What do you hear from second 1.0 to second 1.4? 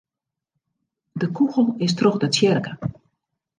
De